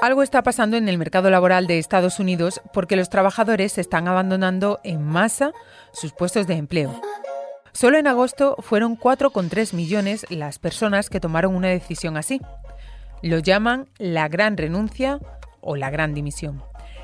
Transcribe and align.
Algo 0.00 0.22
está 0.22 0.42
pasando 0.42 0.78
en 0.78 0.88
el 0.88 0.96
mercado 0.96 1.28
laboral 1.28 1.66
de 1.66 1.78
Estados 1.78 2.20
Unidos 2.20 2.62
porque 2.72 2.96
los 2.96 3.10
trabajadores 3.10 3.76
están 3.76 4.08
abandonando 4.08 4.80
en 4.82 5.02
masa 5.02 5.52
sus 5.92 6.12
puestos 6.12 6.46
de 6.46 6.54
empleo. 6.54 6.98
Solo 7.72 7.98
en 7.98 8.06
agosto 8.06 8.56
fueron 8.60 8.96
4,3 8.96 9.74
millones 9.74 10.24
las 10.30 10.58
personas 10.58 11.10
que 11.10 11.20
tomaron 11.20 11.54
una 11.54 11.68
decisión 11.68 12.16
así. 12.16 12.40
Lo 13.22 13.40
llaman 13.40 13.88
la 13.98 14.28
gran 14.28 14.56
renuncia 14.56 15.20
o 15.60 15.76
la 15.76 15.90
gran 15.90 16.14
dimisión. 16.14 16.62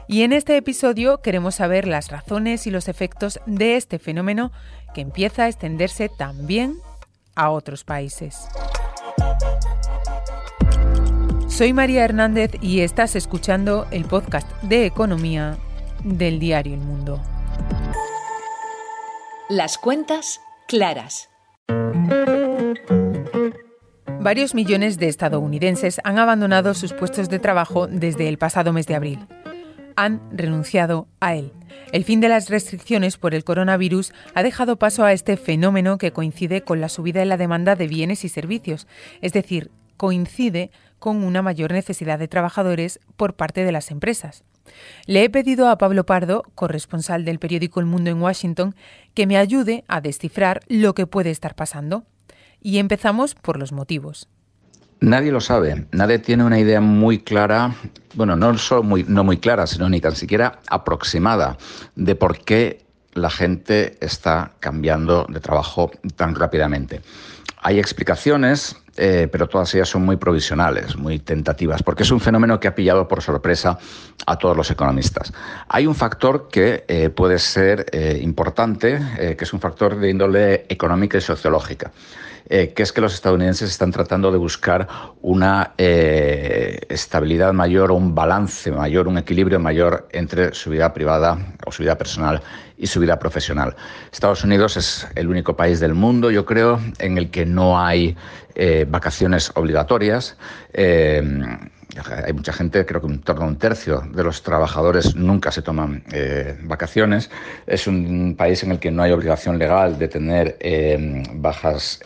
Y 0.08 0.22
en 0.22 0.32
este 0.32 0.56
episodio 0.56 1.20
queremos 1.20 1.56
saber 1.56 1.86
las 1.86 2.10
razones 2.10 2.66
y 2.66 2.70
los 2.70 2.88
efectos 2.88 3.40
de 3.44 3.76
este 3.76 3.98
fenómeno 3.98 4.52
que 4.94 5.02
empieza 5.02 5.44
a 5.44 5.48
extenderse 5.48 6.08
también 6.08 6.78
a 7.34 7.50
otros 7.50 7.84
países. 7.84 8.48
Soy 11.56 11.72
María 11.72 12.04
Hernández 12.04 12.50
y 12.60 12.80
estás 12.80 13.16
escuchando 13.16 13.86
el 13.90 14.04
podcast 14.04 14.46
de 14.64 14.84
economía 14.84 15.56
del 16.04 16.38
diario 16.38 16.74
El 16.74 16.80
Mundo. 16.80 17.18
Las 19.48 19.78
cuentas 19.78 20.38
claras. 20.68 21.30
Varios 24.20 24.54
millones 24.54 24.98
de 24.98 25.08
estadounidenses 25.08 25.98
han 26.04 26.18
abandonado 26.18 26.74
sus 26.74 26.92
puestos 26.92 27.30
de 27.30 27.38
trabajo 27.38 27.86
desde 27.86 28.28
el 28.28 28.36
pasado 28.36 28.74
mes 28.74 28.86
de 28.86 28.96
abril. 28.96 29.26
Han 29.96 30.20
renunciado 30.36 31.08
a 31.20 31.36
él. 31.36 31.54
El 31.90 32.04
fin 32.04 32.20
de 32.20 32.28
las 32.28 32.50
restricciones 32.50 33.16
por 33.16 33.34
el 33.34 33.44
coronavirus 33.44 34.12
ha 34.34 34.42
dejado 34.42 34.76
paso 34.76 35.06
a 35.06 35.14
este 35.14 35.38
fenómeno 35.38 35.96
que 35.96 36.12
coincide 36.12 36.60
con 36.60 36.82
la 36.82 36.90
subida 36.90 37.22
en 37.22 37.30
la 37.30 37.38
demanda 37.38 37.76
de 37.76 37.86
bienes 37.86 38.26
y 38.26 38.28
servicios, 38.28 38.86
es 39.22 39.32
decir, 39.32 39.70
coincide 39.96 40.70
con 40.98 41.22
una 41.24 41.42
mayor 41.42 41.72
necesidad 41.72 42.18
de 42.18 42.28
trabajadores 42.28 43.00
por 43.16 43.34
parte 43.34 43.64
de 43.64 43.72
las 43.72 43.90
empresas. 43.90 44.44
Le 45.06 45.24
he 45.24 45.30
pedido 45.30 45.68
a 45.68 45.78
Pablo 45.78 46.04
Pardo, 46.06 46.42
corresponsal 46.54 47.24
del 47.24 47.38
periódico 47.38 47.80
El 47.80 47.86
Mundo 47.86 48.10
en 48.10 48.20
Washington, 48.20 48.74
que 49.14 49.26
me 49.26 49.36
ayude 49.36 49.84
a 49.88 50.00
descifrar 50.00 50.60
lo 50.68 50.94
que 50.94 51.06
puede 51.06 51.30
estar 51.30 51.54
pasando. 51.54 52.04
Y 52.60 52.78
empezamos 52.78 53.34
por 53.34 53.58
los 53.58 53.72
motivos. 53.72 54.28
Nadie 55.00 55.30
lo 55.30 55.40
sabe, 55.40 55.86
nadie 55.92 56.18
tiene 56.18 56.42
una 56.42 56.58
idea 56.58 56.80
muy 56.80 57.18
clara, 57.18 57.74
bueno, 58.14 58.34
no 58.34 58.56
solo 58.56 58.82
muy, 58.82 59.04
muy 59.04 59.36
clara, 59.36 59.66
sino 59.66 59.88
ni 59.90 60.00
tan 60.00 60.16
siquiera 60.16 60.60
aproximada 60.68 61.58
de 61.94 62.14
por 62.14 62.38
qué 62.38 62.86
la 63.12 63.28
gente 63.28 63.98
está 64.00 64.52
cambiando 64.58 65.26
de 65.28 65.40
trabajo 65.40 65.90
tan 66.16 66.34
rápidamente. 66.34 67.02
Hay 67.66 67.80
explicaciones, 67.80 68.76
eh, 68.96 69.26
pero 69.28 69.48
todas 69.48 69.74
ellas 69.74 69.88
son 69.88 70.04
muy 70.04 70.14
provisionales, 70.14 70.94
muy 70.96 71.18
tentativas, 71.18 71.82
porque 71.82 72.04
es 72.04 72.12
un 72.12 72.20
fenómeno 72.20 72.60
que 72.60 72.68
ha 72.68 72.76
pillado 72.76 73.08
por 73.08 73.22
sorpresa 73.22 73.76
a 74.24 74.38
todos 74.38 74.56
los 74.56 74.70
economistas. 74.70 75.32
Hay 75.66 75.88
un 75.88 75.96
factor 75.96 76.46
que 76.46 76.84
eh, 76.86 77.10
puede 77.10 77.40
ser 77.40 77.86
eh, 77.90 78.20
importante, 78.22 79.00
que 79.36 79.42
es 79.42 79.52
un 79.52 79.58
factor 79.58 79.98
de 79.98 80.08
índole 80.08 80.66
económica 80.68 81.18
y 81.18 81.20
sociológica. 81.20 81.90
que 82.48 82.82
es 82.84 82.92
que 82.92 83.00
los 83.00 83.12
estadounidenses 83.12 83.68
están 83.68 83.90
tratando 83.90 84.30
de 84.30 84.38
buscar 84.38 84.86
una 85.20 85.72
estabilidad 85.76 87.52
mayor, 87.52 87.90
un 87.90 88.14
balance 88.14 88.70
mayor, 88.70 89.08
un 89.08 89.18
equilibrio 89.18 89.58
mayor 89.58 90.06
entre 90.12 90.54
su 90.54 90.70
vida 90.70 90.94
privada 90.94 91.36
o 91.66 91.72
su 91.72 91.82
vida 91.82 91.98
personal 91.98 92.40
y 92.78 92.86
su 92.86 93.00
vida 93.00 93.18
profesional. 93.18 93.76
Estados 94.12 94.44
Unidos 94.44 94.76
es 94.76 95.06
el 95.14 95.28
único 95.28 95.56
país 95.56 95.80
del 95.80 95.94
mundo, 95.94 96.30
yo 96.30 96.44
creo, 96.44 96.80
en 96.98 97.18
el 97.18 97.30
que 97.30 97.46
no 97.46 97.80
hay 97.80 98.16
eh, 98.54 98.86
vacaciones 98.88 99.52
obligatorias. 99.54 100.36
Eh, 100.72 101.22
hay 102.24 102.32
mucha 102.34 102.52
gente, 102.52 102.84
creo 102.84 103.00
que 103.00 103.06
en 103.06 103.20
torno 103.20 103.44
a 103.44 103.48
un 103.48 103.56
tercio 103.56 104.02
de 104.12 104.22
los 104.22 104.42
trabajadores 104.42 105.16
nunca 105.16 105.50
se 105.50 105.62
toman 105.62 106.04
eh, 106.12 106.58
vacaciones. 106.62 107.30
Es 107.66 107.86
un 107.86 108.34
país 108.36 108.62
en 108.62 108.72
el 108.72 108.78
que 108.78 108.90
no 108.90 109.02
hay 109.02 109.12
obligación 109.12 109.58
legal 109.58 109.98
de 109.98 110.08
tener 110.08 110.58
bajas 111.34 112.00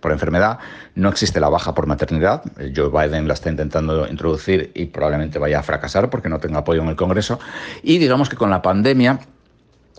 por 0.00 0.12
enfermedad. 0.12 0.58
No 0.94 1.08
existe 1.08 1.40
la 1.40 1.48
baja 1.48 1.74
por 1.74 1.86
maternidad. 1.86 2.42
Joe 2.76 2.90
Biden 2.90 3.26
la 3.26 3.34
está 3.34 3.48
intentando 3.48 4.06
introducir 4.06 4.70
y 4.74 4.86
probablemente 4.86 5.38
vaya 5.38 5.60
a 5.60 5.62
fracasar 5.62 6.10
porque 6.10 6.28
no 6.28 6.38
tenga 6.38 6.58
apoyo 6.58 6.82
en 6.82 6.88
el 6.88 6.96
Congreso. 6.96 7.38
Y 7.82 7.96
digamos 7.96 8.28
que 8.28 8.36
con 8.36 8.50
la 8.50 8.60
pandemia 8.60 9.20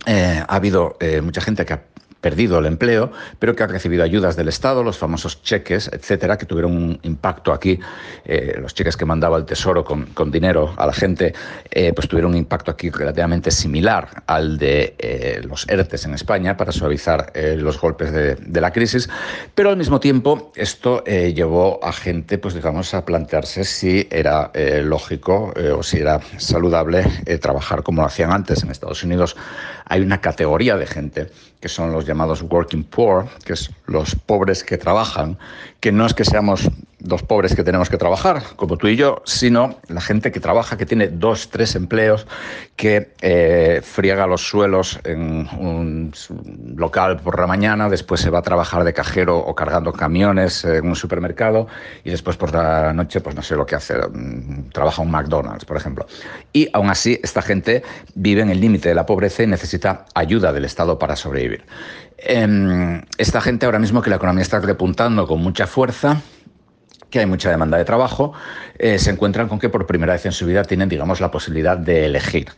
eh, 0.06 0.44
ha 0.48 0.56
habido 0.56 0.98
eh, 1.00 1.22
mucha 1.22 1.42
gente 1.42 1.66
que 1.66 1.74
ha 1.74 1.84
perdido 2.22 2.60
el 2.60 2.66
empleo, 2.66 3.12
pero 3.40 3.56
que 3.56 3.64
ha 3.64 3.68
recibido 3.68 4.04
ayudas 4.04 4.36
del 4.36 4.48
Estado, 4.48 4.84
los 4.84 4.98
famosos 4.98 5.42
cheques, 5.42 5.90
etcétera, 5.94 6.38
que 6.38 6.46
tuvieron 6.46 6.76
un 6.76 7.00
impacto 7.04 7.54
aquí. 7.54 7.80
Eh, 8.26 8.58
los 8.62 8.74
cheques 8.74 8.98
que 8.98 9.06
mandaba 9.06 9.38
el 9.38 9.46
Tesoro 9.46 9.84
con, 9.84 10.32
dinero 10.32 10.74
a 10.78 10.86
la 10.86 10.94
gente, 10.94 11.34
pues 11.96 12.08
tuvieron 12.08 12.32
un 12.32 12.38
impacto 12.38 12.70
aquí 12.70 12.90
relativamente 12.90 13.50
similar 13.50 14.24
al 14.28 14.58
de 14.58 15.42
los 15.44 15.68
ERTES 15.68 16.06
en 16.06 16.14
España 16.14 16.56
para 16.56 16.72
suavizar 16.72 17.32
los 17.56 17.80
golpes 17.80 18.12
de, 18.12 18.36
de, 18.36 18.62
la 18.62 18.72
crisis. 18.72 19.10
Pero 19.56 19.70
al 19.70 19.78
mismo 19.78 20.00
tiempo, 20.00 20.52
esto 20.56 21.04
llevó 21.04 21.80
a 21.84 21.92
gente, 21.92 22.38
pues 22.38 22.54
digamos, 22.54 22.94
a 22.94 23.06
plantearse 23.06 23.64
si 23.64 24.08
era 24.12 24.52
lógico 24.84 25.54
o 25.76 25.82
si 25.82 25.98
era 25.98 26.20
saludable 26.38 27.04
trabajar 27.42 27.82
como 27.82 28.02
lo 28.02 28.08
hacían 28.08 28.32
antes 28.32 28.64
en 28.64 28.72
Estados 28.72 29.04
Unidos 29.04 29.36
hay 29.90 30.02
una 30.02 30.22
categoría 30.22 30.78
de 30.78 30.88
gente 30.88 31.30
que 31.60 31.68
son 31.68 31.92
los 31.92 32.06
llamados 32.10 32.42
working 32.42 32.84
poor, 32.84 33.28
que 33.46 33.54
es 33.54 33.72
los 33.86 34.16
pobres 34.16 34.64
que 34.64 34.78
trabajan, 34.78 35.38
que 35.80 35.92
no 35.92 36.06
es 36.06 36.14
que 36.14 36.26
seamos 36.26 36.70
dos 37.00 37.24
pobres 37.24 37.56
que 37.56 37.64
tenemos 37.64 37.90
que 37.90 37.98
trabajar, 37.98 38.44
como 38.58 38.78
tú 38.78 38.88
y 38.88 38.98
yo, 38.98 39.22
sino 39.26 39.78
la 39.88 40.02
gente 40.02 40.32
que 40.32 40.42
trabaja, 40.42 40.78
que 40.78 40.86
tiene 40.86 41.08
dos, 41.08 41.50
tres 41.50 41.76
empleos, 41.76 42.28
que 42.76 43.14
eh, 43.22 43.82
friega 43.84 44.28
los 44.28 44.48
suelos 44.48 45.00
en 45.06 45.48
un 45.58 46.12
local 46.76 47.18
por 47.22 47.40
la 47.40 47.48
mañana, 47.48 47.88
después 47.90 48.20
se 48.20 48.30
va 48.30 48.40
a 48.40 48.42
trabajar 48.42 48.84
de 48.84 48.94
cajero 48.94 49.38
o 49.38 49.56
cargando 49.56 49.94
camiones 49.94 50.66
en 50.66 50.88
un 50.88 50.96
supermercado 50.96 51.68
y 52.04 52.10
después 52.10 52.36
por 52.36 52.54
la 52.54 52.94
noche, 52.94 53.22
pues 53.22 53.36
no 53.36 53.42
sé 53.42 53.56
lo 53.56 53.66
que 53.66 53.76
hace, 53.76 53.96
mm, 53.96 54.70
trabaja 54.72 55.02
un 55.02 55.12
McDonald's, 55.12 55.64
por 55.64 55.78
ejemplo. 55.78 56.06
Y 56.52 56.68
aún 56.74 56.90
así, 56.90 57.20
esta 57.24 57.42
gente 57.42 57.84
vive 58.16 58.42
en 58.42 58.50
el 58.50 58.60
límite 58.60 58.90
de 58.90 58.96
la 58.96 59.06
pobreza 59.06 59.44
y 59.44 59.48
necesita 59.48 60.06
ayuda 60.14 60.52
del 60.52 60.66
Estado 60.66 61.00
para 61.00 61.16
sobrevivir. 61.16 61.64
Em, 62.22 63.02
esta 63.18 63.42
gente 63.42 63.66
ahora 63.66 63.80
mismo 63.80 64.02
que 64.02 64.10
la 64.10 64.18
economía 64.18 64.42
está 64.42 64.60
repuntando 64.60 65.26
con 65.26 65.42
mucha 65.42 65.68
fuerza, 65.68 66.22
que 67.10 67.20
hay 67.20 67.26
mucha 67.26 67.50
demanda 67.50 67.78
de 67.78 67.86
trabajo, 67.86 68.34
eh, 68.78 69.00
se 69.00 69.10
encuentran 69.10 69.48
con 69.48 69.60
que 69.60 69.70
por 69.70 69.86
primera 69.86 70.14
vez 70.14 70.26
en 70.26 70.32
su 70.32 70.46
vida 70.46 70.64
tienen, 70.64 70.90
digamos, 70.90 71.20
la 71.20 71.32
posibilidad 71.32 71.78
de 71.78 72.06
elegir. 72.06 72.50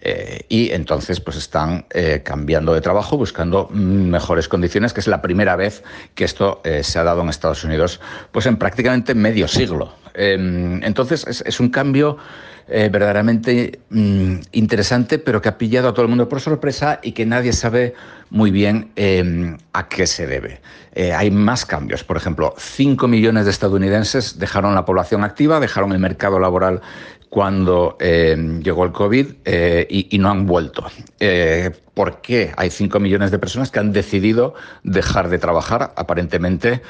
Eh, 0.00 0.44
y 0.48 0.70
entonces, 0.70 1.20
pues 1.20 1.36
están 1.36 1.86
eh, 1.90 2.22
cambiando 2.24 2.72
de 2.72 2.80
trabajo, 2.80 3.16
buscando 3.16 3.68
mejores 3.70 4.48
condiciones, 4.48 4.92
que 4.92 5.00
es 5.00 5.08
la 5.08 5.22
primera 5.22 5.56
vez 5.56 5.82
que 6.14 6.24
esto 6.24 6.62
se 6.82 6.98
ha 6.98 7.04
dado 7.04 7.22
en 7.22 7.28
Estados 7.28 7.64
Unidos, 7.64 8.00
pues 8.32 8.46
en 8.46 8.56
prácticamente 8.56 9.14
medio 9.14 9.48
siglo. 9.48 9.94
Em, 10.14 10.82
entonces, 10.84 11.42
es 11.44 11.60
un 11.60 11.70
cambio 11.70 12.16
verdaderamente 12.68 13.78
mm, 13.90 14.38
interesante, 14.52 15.20
pero 15.20 15.40
que 15.40 15.48
ha 15.48 15.56
pillado 15.56 15.88
a 15.88 15.92
todo 15.94 16.02
el 16.02 16.08
mundo 16.08 16.28
por 16.28 16.40
sorpresa 16.40 16.98
y 17.00 17.12
que 17.12 17.24
nadie 17.24 17.52
sabe 17.52 17.94
muy 18.30 18.50
bien 18.50 18.90
em, 18.96 19.56
a 19.72 19.88
qué 19.88 20.06
se 20.06 20.26
debe. 20.26 20.60
Eh, 20.94 21.12
hay 21.12 21.30
más 21.30 21.66
cambios. 21.66 22.04
Por 22.04 22.16
ejemplo, 22.16 22.54
5 22.56 23.08
millones 23.08 23.44
de 23.44 23.50
estadounidenses 23.50 24.38
dejaron 24.38 24.74
la 24.74 24.84
población 24.84 25.24
activa, 25.24 25.60
dejaron 25.60 25.92
el 25.92 25.98
mercado 25.98 26.38
laboral 26.38 26.80
cuando 27.28 27.96
em, 28.00 28.62
llegó 28.62 28.84
el 28.84 28.92
COVID 28.92 29.26
eh, 29.44 29.86
y, 29.88 30.18
no 30.18 30.30
han 30.30 30.46
vuelto. 30.46 30.86
¿Por 31.94 32.20
qué 32.20 32.52
hay 32.56 32.70
5 32.70 33.00
millones 33.00 33.30
de 33.30 33.38
personas 33.38 33.70
que 33.70 33.78
han 33.78 33.92
decidido 33.92 34.54
dejar 34.82 35.28
de 35.28 35.38
trabajar 35.38 35.92
aparentemente 35.96 36.82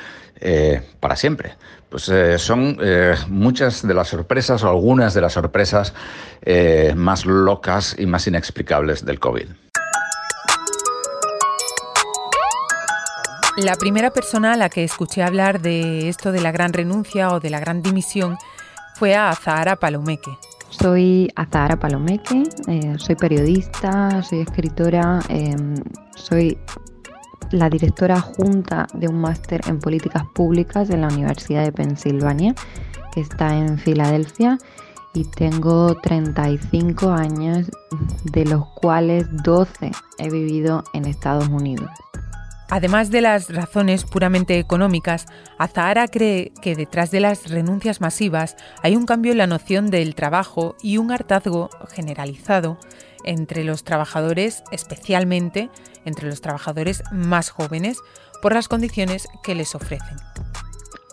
para 1.01 1.17
siempre? 1.17 1.55
Pues 1.89 2.09
eh, 2.09 2.39
son 2.39 2.79
eh, 2.83 3.15
muchas 3.29 3.87
de 3.87 3.95
las 3.95 4.09
sorpresas 4.09 4.63
o 4.65 4.69
algunas 4.69 5.15
de 5.15 5.21
las 5.21 5.35
sorpresas 5.35 5.95
eh, 6.43 6.93
más 6.97 7.25
locas 7.27 7.95
y 7.99 8.07
más 8.07 8.27
inexplicables 8.27 9.05
del 9.05 9.21
COVID. 9.21 9.47
La 13.57 13.75
primera 13.77 14.11
persona 14.11 14.53
a 14.53 14.57
la 14.57 14.69
que 14.69 14.85
escuché 14.85 15.23
hablar 15.23 15.63
de 15.63 16.11
esto 16.11 16.31
de 16.31 16.43
la 16.43 16.53
gran 16.53 16.75
renuncia 16.75 17.31
o 17.31 17.41
de 17.41 17.49
la 17.49 17.59
gran 17.59 17.81
dimisión 17.81 18.37
fue 18.97 19.15
a 19.15 19.31
Azahara 19.31 19.77
Palomeque. 19.77 20.31
Soy 20.69 21.33
Azahara 21.37 21.79
Palomeque, 21.79 22.43
soy 22.99 23.15
periodista, 23.15 24.23
soy 24.23 24.41
escritora, 24.41 25.21
soy 26.17 26.59
la 27.51 27.71
directora 27.71 28.21
junta 28.21 28.89
de 28.93 29.09
un 29.09 29.23
máster 29.23 29.63
en 29.69 29.79
políticas 29.79 30.25
públicas 30.35 30.91
en 30.91 31.01
la 31.01 31.09
Universidad 31.09 31.65
de 31.65 31.73
Pensilvania, 31.73 32.55
que 33.15 33.23
está 33.23 33.57
en 33.57 33.79
Filadelfia, 33.79 34.59
y 35.15 35.25
tengo 35.25 35.95
35 35.95 37.11
años, 37.11 37.71
de 38.25 38.45
los 38.45 38.67
cuales 38.75 39.27
12 39.45 39.93
he 40.19 40.29
vivido 40.29 40.85
en 40.93 41.07
Estados 41.07 41.49
Unidos. 41.49 41.89
Además 42.69 43.11
de 43.11 43.21
las 43.21 43.49
razones 43.49 44.05
puramente 44.05 44.59
económicas, 44.59 45.27
Azahara 45.57 46.09
cree 46.09 46.53
que 46.61 46.75
detrás 46.75 47.11
de 47.13 47.21
las 47.21 47.49
renuncias 47.49 48.01
masivas 48.01 48.57
hay 48.83 48.97
un 48.97 49.07
cambio 49.07 49.33
en 49.33 49.39
la 49.39 49.47
noción 49.47 49.89
del 49.91 50.17
trabajo 50.17 50.77
y 50.83 50.99
un 50.99 51.13
hartazgo 51.13 51.71
generalizado 51.89 52.79
entre 53.25 53.63
los 53.63 53.85
trabajadores, 53.85 54.65
especialmente 54.73 55.71
entre 56.05 56.29
los 56.29 56.41
trabajadores 56.41 57.03
más 57.13 57.51
jóvenes, 57.51 57.99
por 58.43 58.55
las 58.55 58.69
condiciones 58.69 59.29
que 59.43 59.55
les 59.55 59.75
ofrecen. 59.75 60.17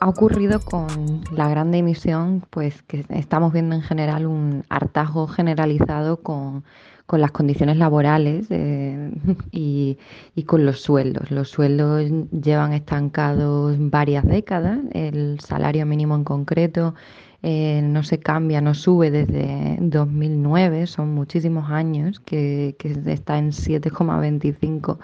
Ha 0.04 0.10
ocurrido 0.10 0.60
con 0.60 1.22
la 1.32 1.48
gran 1.48 1.72
dimisión, 1.72 2.44
pues 2.50 2.82
que 2.84 3.06
estamos 3.08 3.54
viendo 3.54 3.74
en 3.74 3.82
general 3.82 4.26
un 4.26 4.66
hartazgo 4.68 5.28
generalizado 5.28 6.18
con 6.18 6.66
con 7.06 7.22
las 7.22 7.32
condiciones 7.32 7.78
laborales 7.78 8.48
eh, 8.50 9.12
y, 9.52 9.98
y, 10.36 10.44
con 10.44 10.66
los 10.66 10.82
sueldos. 10.82 11.32
Los 11.32 11.50
sueldos 11.50 12.04
llevan 12.32 12.74
estancados 12.74 13.78
varias 13.80 14.26
décadas, 14.26 14.80
el 14.92 15.40
salario 15.40 15.86
mínimo 15.86 16.16
en 16.16 16.26
concreto 16.26 16.96
eh, 17.46 17.82
no 17.84 18.04
se 18.04 18.20
cambia, 18.20 18.62
no 18.62 18.74
sube 18.74 19.12
desde 19.12 19.76
2009, 19.82 20.88
son 20.88 21.14
muchísimos 21.14 21.70
años 21.70 22.22
que, 22.22 22.78
está 23.06 23.38
en 23.38 23.52
7,25 23.52 24.98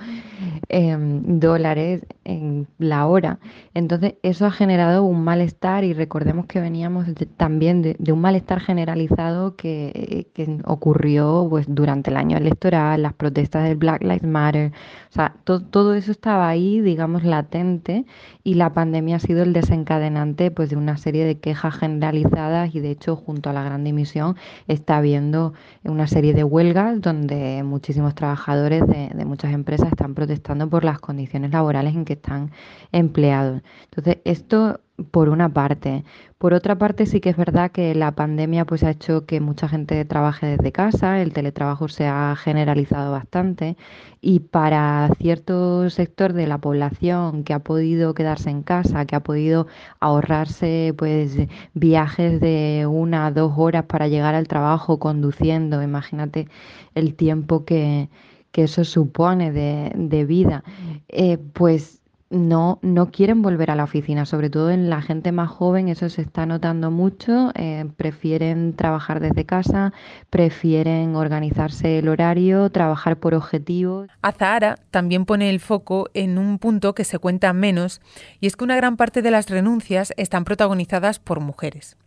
em, 0.69 1.39
dólares 1.41 2.05
en 2.23 2.65
la 2.77 3.07
hora. 3.07 3.39
Entonces 3.73 4.13
eso 4.23 4.45
ha 4.45 4.51
generado 4.51 5.03
un 5.03 5.21
malestar 5.21 5.83
y 5.83 5.91
recordemos 5.91 6.45
que 6.45 6.61
veníamos 6.61 7.07
también 7.35 7.81
de, 7.81 8.13
un 8.13 8.21
malestar 8.21 8.61
generalizado 8.61 9.57
que, 9.57 10.27
ocurrió 10.63 11.45
pues, 11.49 11.65
durante 11.67 12.09
el 12.09 12.15
año 12.15 12.37
electoral, 12.37 13.01
las 13.01 13.15
protestas 13.15 13.65
del 13.65 13.75
Black 13.75 14.01
Lives 14.01 14.23
Matter, 14.23 14.71
o 15.09 15.13
sea, 15.13 15.35
todo 15.43 15.93
eso 15.93 16.11
estaba 16.13 16.47
ahí, 16.47 16.79
digamos, 16.79 17.25
latente 17.25 18.05
y 18.45 18.53
la 18.53 18.71
pandemia 18.71 19.17
ha 19.17 19.19
sido 19.19 19.43
el 19.43 19.51
desencadenante 19.51 20.51
pues, 20.51 20.69
de 20.69 20.77
una 20.77 20.95
serie 20.95 21.25
de 21.25 21.37
quejas 21.37 21.75
generalizadas 21.75 22.28
y 22.71 22.79
de 22.79 22.91
hecho 22.91 23.15
junto 23.15 23.49
a 23.49 23.53
la 23.53 23.63
gran 23.63 23.83
dimisión 23.83 24.35
está 24.67 24.97
habiendo 24.97 25.53
una 25.83 26.07
serie 26.07 26.33
de 26.33 26.43
huelgas 26.43 27.01
donde 27.01 27.63
muchísimos 27.63 28.15
trabajadores 28.15 28.85
de, 28.87 29.09
de 29.13 29.25
muchas 29.25 29.53
empresas 29.53 29.89
están 29.89 30.13
protestando 30.13 30.69
por 30.69 30.83
las 30.83 30.99
condiciones 30.99 31.51
laborales 31.51 31.95
en 31.95 32.05
que 32.05 32.13
están 32.13 32.51
empleados. 32.91 33.61
Entonces, 33.85 34.17
esto 34.25 34.79
por 35.11 35.29
una 35.29 35.49
parte. 35.49 36.03
Por 36.37 36.53
otra 36.53 36.77
parte, 36.77 37.05
sí 37.05 37.19
que 37.19 37.29
es 37.29 37.37
verdad 37.37 37.71
que 37.71 37.93
la 37.95 38.11
pandemia 38.13 38.65
pues, 38.65 38.83
ha 38.83 38.91
hecho 38.91 39.25
que 39.25 39.41
mucha 39.41 39.67
gente 39.67 40.03
trabaje 40.05 40.45
desde 40.47 40.71
casa, 40.71 41.21
el 41.21 41.33
teletrabajo 41.33 41.89
se 41.89 42.07
ha 42.07 42.35
generalizado 42.37 43.11
bastante 43.11 43.75
y 44.21 44.39
para 44.39 45.09
cierto 45.19 45.89
sector 45.89 46.33
de 46.33 46.47
la 46.47 46.57
población 46.57 47.43
que 47.43 47.53
ha 47.53 47.59
podido 47.59 48.13
quedarse 48.13 48.49
en 48.49 48.63
casa, 48.63 49.05
que 49.05 49.15
ha 49.15 49.23
podido 49.23 49.67
ahorrarse 49.99 50.93
pues, 50.97 51.37
viajes 51.73 52.39
de 52.39 52.85
una 52.89 53.27
a 53.27 53.31
dos 53.31 53.53
horas 53.57 53.85
para 53.85 54.07
llegar 54.07 54.35
al 54.35 54.47
trabajo 54.47 54.99
conduciendo, 54.99 55.81
imagínate 55.83 56.47
el 56.95 57.15
tiempo 57.15 57.65
que, 57.65 58.09
eso 58.53 58.83
supone 58.83 59.53
de, 59.53 60.25
vida, 60.25 60.65
eh, 61.07 61.37
pues 61.53 61.98
no, 62.29 62.79
no 62.81 63.11
quieren 63.11 63.41
volver 63.41 63.71
a 63.71 63.75
la 63.75 63.83
oficina, 63.83 64.25
sobre 64.25 64.49
todo 64.49 64.69
en 64.69 64.89
la 64.89 65.01
gente 65.01 65.31
más 65.31 65.49
joven, 65.49 65.89
eso 65.89 66.09
se 66.09 66.21
está 66.21 66.45
notando 66.45 66.91
mucho, 66.91 67.51
eh, 67.55 67.85
prefieren 67.97 68.75
trabajar 68.75 69.19
desde 69.19 69.45
casa, 69.45 69.93
prefieren 70.29 71.15
organizarse 71.15 71.99
el 71.99 72.07
horario, 72.07 72.69
trabajar 72.69 73.17
por 73.17 73.33
objetivos. 73.33 74.09
Azahara 74.21 74.77
también 74.91 75.25
pone 75.25 75.49
el 75.49 75.59
foco 75.59 76.09
en 76.13 76.37
un 76.37 76.59
punto 76.59 76.93
que 76.93 77.03
se 77.03 77.17
cuenta 77.17 77.51
menos, 77.53 77.99
y 78.39 78.47
es 78.47 78.55
que 78.55 78.63
una 78.63 78.75
gran 78.75 78.95
parte 78.95 79.21
de 79.21 79.31
las 79.31 79.49
renuncias 79.49 80.13
están 80.15 80.45
protagonizadas 80.45 81.19
por 81.19 81.39
mujeres, 81.39 81.97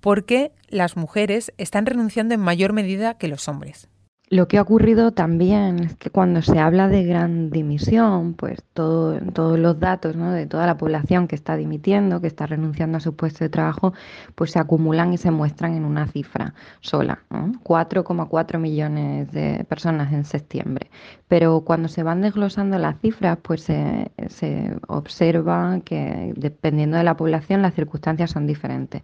porque 0.00 0.52
las 0.68 0.96
mujeres 0.96 1.52
están 1.58 1.84
renunciando 1.84 2.34
en 2.34 2.40
mayor 2.40 2.72
medida 2.72 3.18
que 3.18 3.28
los 3.28 3.48
hombres. 3.48 3.88
Lo 4.30 4.46
que 4.46 4.58
ha 4.58 4.62
ocurrido 4.62 5.12
también 5.12 5.78
es 5.78 5.96
que 5.96 6.10
cuando 6.10 6.42
se 6.42 6.58
habla 6.58 6.88
de 6.88 7.02
gran 7.04 7.48
dimisión, 7.48 8.34
pues 8.34 8.62
todo, 8.74 9.18
todos 9.32 9.58
los 9.58 9.80
datos 9.80 10.16
¿no? 10.16 10.32
de 10.32 10.44
toda 10.46 10.66
la 10.66 10.76
población 10.76 11.28
que 11.28 11.34
está 11.34 11.56
dimitiendo, 11.56 12.20
que 12.20 12.26
está 12.26 12.46
renunciando 12.46 12.98
a 12.98 13.00
su 13.00 13.16
puesto 13.16 13.44
de 13.44 13.48
trabajo, 13.48 13.94
pues 14.34 14.50
se 14.50 14.58
acumulan 14.58 15.14
y 15.14 15.16
se 15.16 15.30
muestran 15.30 15.74
en 15.74 15.86
una 15.86 16.06
cifra 16.08 16.52
sola, 16.80 17.20
4,4 17.30 18.58
millones 18.58 19.32
de 19.32 19.64
personas 19.66 20.12
en 20.12 20.26
septiembre. 20.26 20.90
Pero 21.26 21.62
cuando 21.62 21.88
se 21.88 22.02
van 22.02 22.20
desglosando 22.20 22.78
las 22.78 23.00
cifras, 23.00 23.38
pues 23.40 23.62
se, 23.62 24.10
se 24.28 24.76
observa 24.88 25.80
que 25.86 26.34
dependiendo 26.36 26.98
de 26.98 27.04
la 27.04 27.16
población 27.16 27.62
las 27.62 27.74
circunstancias 27.74 28.30
son 28.32 28.46
diferentes. 28.46 29.02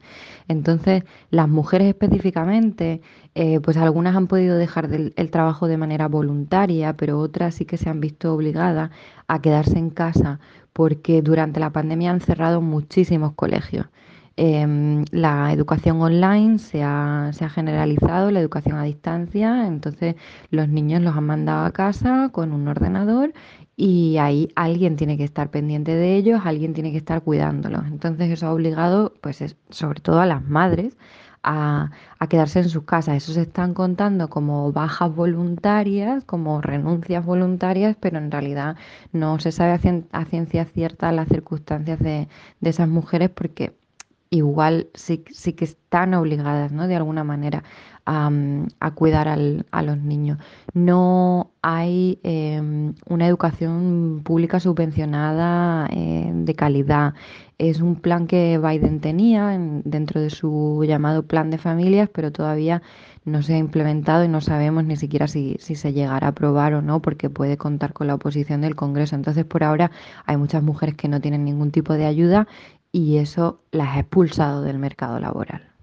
Entonces, 0.49 1.05
las 1.31 1.49
mujeres 1.49 1.89
específicamente 1.89 3.01
eh, 3.37 3.59
pues 3.59 3.77
algunas 3.77 4.15
han 4.15 4.29
podido 4.29 4.57
dejar 4.57 4.89
el 5.17 5.31
trabajo 5.31 5.69
de 5.69 5.77
manera 5.77 6.09
voluntaria, 6.09 6.95
pero 6.97 7.19
otras 7.19 7.55
sí 7.57 7.65
que 7.65 7.77
se 7.77 7.91
han 7.91 8.01
visto 8.01 8.35
obligadas 8.35 8.91
a 9.29 9.41
quedarse 9.41 9.79
en 9.79 9.91
casa 9.91 10.41
porque 10.73 11.23
durante 11.23 11.61
la 11.61 11.71
pandemia 11.71 12.11
han 12.11 12.21
cerrado 12.21 12.61
muchísimos 12.61 13.33
colegios. 13.35 13.87
Em, 14.37 15.05
la 15.13 15.53
educación 15.53 16.01
online 16.03 16.59
se 16.59 16.83
ha, 16.83 17.31
se 17.33 17.45
ha, 17.45 17.49
generalizado, 17.49 18.33
la 18.33 18.41
educación 18.41 18.77
a 18.77 18.83
distancia, 18.83 19.69
entonces 19.69 20.17
los 20.51 20.69
niños 20.69 21.03
los 21.03 21.17
han 21.17 21.25
mandado 21.25 21.65
a 21.65 21.71
casa 21.71 22.31
con 22.33 22.53
un 22.53 22.67
ordenador 22.67 23.33
y 23.77 24.17
ahí 24.19 24.49
alguien 24.57 24.97
tiene 24.97 25.17
que 25.17 25.25
estar 25.25 25.51
pendiente 25.51 25.95
de 25.95 26.17
ellos, 26.17 26.41
alguien 26.45 26.75
tiene 26.75 26.91
que 26.91 26.99
estar 26.99 27.23
cuidándolos. 27.23 27.87
Entonces 27.87 28.31
eso 28.31 28.47
ha 28.49 28.53
obligado, 28.53 29.15
pues 29.21 29.57
sobre 29.71 30.01
todo 30.01 30.21
a 30.21 30.27
las 30.27 30.45
madres, 30.45 30.97
a, 31.45 31.91
quedarse 32.29 32.61
en 32.61 32.69
sus 32.71 32.85
casas. 32.85 33.17
Eso 33.17 33.33
se 33.35 33.43
están 33.43 33.75
contando 33.75 34.31
como 34.31 34.73
bajas 34.73 35.15
voluntarias, 35.15 36.25
como 36.25 36.61
renuncias 36.63 37.25
voluntarias, 37.25 37.97
pero 38.01 38.19
en 38.19 38.31
realidad 38.31 38.77
no 39.13 39.39
se 39.39 39.53
sabe 39.53 39.73
a, 40.13 40.25
ciencia 40.25 40.65
cierta 40.65 41.13
las 41.13 41.29
circunstancias 41.29 41.99
de, 42.01 42.29
de 42.61 42.71
esas 42.71 42.89
mujeres 42.89 43.31
porque 43.31 43.77
igual 44.31 44.89
sí, 44.95 45.25
sí 45.33 45.53
que 45.53 45.65
están 45.67 46.15
obligadas, 46.15 46.73
¿no? 46.73 46.89
De 46.89 46.97
alguna 46.97 47.25
manera 47.25 47.63
a, 48.07 48.91
cuidar 48.95 49.29
a 49.29 49.83
los 49.83 49.99
niños. 49.99 50.39
No 50.73 51.51
hay 51.63 52.19
em, 52.23 52.95
una 53.09 53.27
educación 53.27 54.21
pública 54.25 54.61
subvencionada 54.61 55.89
eh, 55.91 56.31
de 56.35 56.55
calidad. 56.55 57.15
Es 57.59 57.81
un 57.81 57.97
plan 57.97 58.27
que 58.27 58.59
Biden 58.59 59.01
tenía 59.01 59.59
dentro 59.85 60.21
de 60.21 60.31
su 60.31 60.85
llamado 60.87 61.23
plan 61.23 61.51
de 61.51 61.59
familias, 61.59 62.11
pero 62.13 62.33
todavía 62.33 62.83
no 63.25 63.43
se 63.43 63.55
ha 63.55 63.59
implementado 63.59 64.25
y 64.25 64.29
no 64.29 64.41
sabemos 64.41 64.85
ni 64.85 64.97
siquiera 64.97 65.29
si, 65.29 65.57
si, 65.61 65.75
se 65.77 65.93
llegará 65.93 66.27
a 66.27 66.31
aprobar 66.31 66.75
o 66.75 66.83
no, 66.83 67.01
porque 67.01 67.31
puede 67.31 67.57
contar 67.57 67.93
con 67.95 68.07
la 68.09 68.17
oposición 68.17 68.61
del 68.61 68.75
Congreso. 68.77 69.17
Entonces, 69.17 69.45
por 69.45 69.65
ahora 69.65 69.91
hay 70.27 70.37
muchas 70.37 70.63
mujeres 70.63 70.97
que 70.97 71.09
no 71.09 71.21
tienen 71.21 71.45
ningún 71.45 71.71
tipo 71.71 71.95
de 71.95 72.07
ayuda 72.07 72.47
y 72.93 73.17
eso 73.17 73.61
las 73.73 73.97
ha 73.97 74.01
expulsado 74.01 74.63
del 74.63 74.79
mercado 74.79 75.19
laboral. 75.19 75.74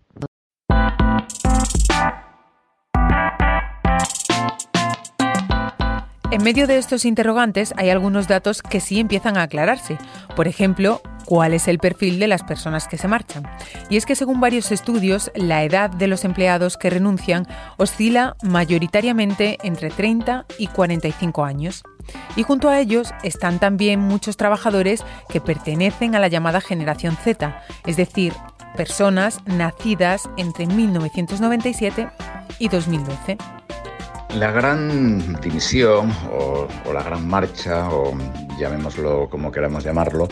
En 6.32 6.44
medio 6.44 6.66
de 6.66 6.78
estos 6.78 7.04
interrogantes 7.04 7.74
hay 7.76 7.90
algunos 7.90 8.30
datos 8.30 8.62
que 8.62 8.80
sí 8.80 9.02
empiezan 9.02 9.38
a 9.38 9.44
aclararse. 9.44 9.98
Por 10.34 10.48
ejemplo, 10.48 11.02
cuál 11.26 11.54
es 11.54 11.68
el 11.68 11.78
perfil 11.78 12.20
de 12.20 12.30
las 12.30 12.42
personas 12.42 12.88
que 12.88 12.98
se 12.98 13.10
marchan. 13.10 13.44
Y 13.90 13.98
es 13.98 14.06
que 14.06 14.16
según 14.16 14.40
varios 14.40 14.72
estudios, 14.72 15.30
la 15.36 15.66
edad 15.66 15.90
de 15.90 16.08
los 16.08 16.24
empleados 16.24 16.78
que 16.78 16.90
renuncian 16.90 17.48
oscila 17.76 18.38
mayoritariamente 18.44 19.58
entre 19.64 19.90
30 19.90 20.46
y 20.58 20.68
45 20.68 21.44
años. 21.44 21.84
Y 22.38 22.44
junto 22.44 22.70
a 22.70 22.80
ellos 22.80 23.14
están 23.24 23.60
también 23.60 24.00
muchos 24.00 24.38
trabajadores 24.38 25.04
que 25.28 25.42
pertenecen 25.42 26.16
a 26.16 26.20
la 26.20 26.30
llamada 26.30 26.62
generación 26.62 27.18
Z, 27.18 27.62
es 27.86 27.98
decir, 27.98 28.34
personas 28.78 29.40
nacidas 29.46 30.30
entre 30.38 30.66
1997 30.66 32.08
y 32.58 32.70
2012. 32.70 33.38
La 34.36 34.50
gran 34.50 35.42
dimisión 35.42 36.10
o, 36.32 36.68
la 36.94 37.04
gran 37.04 37.28
marcha, 37.28 37.90
o 37.90 38.14
llamémoslo 38.58 39.30
como 39.30 39.52
queramos 39.52 39.84
llamarlo, 39.84 40.30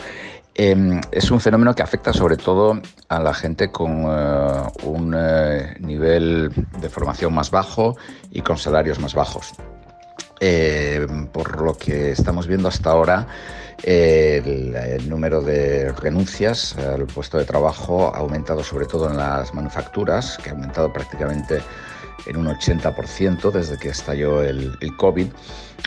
em, 0.54 1.00
es 1.12 1.30
un 1.30 1.38
fenómeno 1.38 1.74
que 1.74 1.82
afecta 1.82 2.12
sobre 2.14 2.38
todo 2.38 2.80
a 3.08 3.20
la 3.20 3.34
gente 3.34 3.70
con 3.70 4.06
eh, 4.08 4.62
un 4.84 5.14
eh, 5.16 5.76
nivel 5.80 6.50
de 6.80 6.88
formación 6.88 7.34
más 7.34 7.50
bajo 7.50 7.96
y 8.30 8.40
con 8.40 8.56
salarios 8.56 8.98
más 9.00 9.14
bajos. 9.14 9.52
Em, 10.40 11.26
por 11.26 11.60
lo 11.60 11.76
que 11.76 12.12
estamos 12.12 12.46
viendo 12.46 12.68
hasta 12.68 12.90
ahora, 12.90 13.26
el, 13.82 14.74
el, 14.74 15.08
número 15.10 15.42
de 15.42 15.92
renuncias 15.92 16.74
al 16.78 17.06
puesto 17.06 17.36
de 17.36 17.44
trabajo 17.44 18.10
ha 18.14 18.18
aumentado 18.18 18.64
sobre 18.64 18.86
todo 18.86 19.10
en 19.10 19.18
las 19.18 19.52
manufacturas, 19.52 20.38
que 20.38 20.48
ha 20.48 20.52
aumentado 20.52 20.90
prácticamente 20.90 21.60
en 22.26 22.36
un 22.36 22.46
80% 22.46 23.50
desde 23.50 23.78
que 23.78 23.88
estalló 23.88 24.42
el, 24.42 24.76
el 24.80 24.96
COVID 24.96 25.28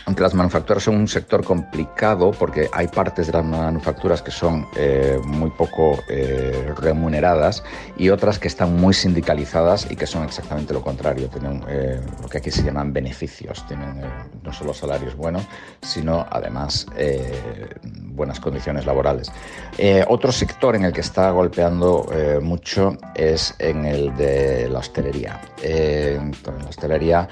aunque 0.06 0.22
las 0.22 0.34
manufacturas 0.34 0.82
son 0.82 0.96
un 0.96 1.08
sector 1.08 1.44
complicado 1.44 2.32
porque 2.32 2.68
hay 2.72 2.88
partes 2.88 3.26
de 3.26 3.32
las 3.32 3.44
manufacturas 3.44 4.22
que 4.22 4.30
son 4.30 4.66
eh, 4.76 5.18
muy 5.24 5.50
poco 5.50 5.98
eh, 6.08 6.72
remuneradas 6.76 7.64
y 7.96 8.10
otras 8.10 8.38
que 8.38 8.48
están 8.48 8.76
muy 8.76 8.92
sindicalizadas 8.92 9.90
y 9.90 9.96
que 9.96 10.06
son 10.06 10.24
exactamente 10.24 10.74
lo 10.74 10.82
contrario, 10.82 11.28
tienen 11.28 11.64
eh, 11.68 12.00
lo 12.20 12.28
que 12.28 12.38
aquí 12.38 12.50
se 12.50 12.62
llaman 12.62 12.92
beneficios, 12.92 13.66
tienen 13.66 14.02
no 14.42 14.52
solo 14.52 14.74
salarios 14.74 15.16
buenos, 15.16 15.44
sino 15.80 16.26
además 16.30 16.86
buenas 17.82 18.40
condiciones 18.40 18.86
laborales. 18.86 19.32
otro 20.08 20.32
sector 20.32 20.76
en 20.76 20.84
el 20.84 20.92
que 20.92 21.00
está 21.00 21.30
golpeando 21.30 22.06
mucho 22.40 22.96
es 23.14 23.54
en 23.58 23.84
el 23.84 24.14
de 24.16 24.68
la 24.68 24.80
hostelería. 24.80 25.40
en 25.62 26.32
la 26.46 26.68
hostelería 26.68 27.28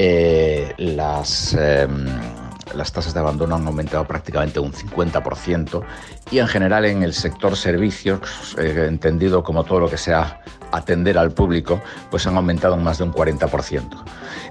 eh, 0.00 0.74
las, 0.76 1.54
em, 1.54 2.06
las 2.72 2.92
tasas 2.92 3.14
de 3.14 3.18
abandono 3.18 3.56
han 3.56 3.66
aumentado 3.66 4.06
prácticamente 4.06 4.60
un 4.60 4.72
50% 4.72 5.82
y 6.30 6.38
en 6.38 6.46
general 6.46 6.84
en 6.84 7.02
el 7.02 7.12
sector 7.12 7.56
servicios, 7.56 8.54
eh, 8.60 8.86
entendido 8.88 9.42
como 9.42 9.64
todo 9.64 9.80
lo 9.80 9.90
que 9.90 9.96
sea 9.96 10.40
atender 10.70 11.18
al 11.18 11.32
público, 11.32 11.82
pues 12.12 12.28
han 12.28 12.36
aumentado 12.36 12.74
en 12.74 12.84
más 12.84 12.98
de 12.98 13.04
un 13.04 13.12
40%. 13.12 14.04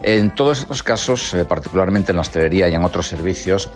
En 0.04 0.36
todos 0.36 0.60
estos 0.60 0.84
casos, 0.84 1.34
eh, 1.34 1.46
particularmente 1.46 2.12
en 2.12 2.18
la 2.18 2.24
hostelería 2.24 2.68
y 2.68 2.76
en 2.76 2.84
otros 2.84 3.08
servicios, 3.08 3.70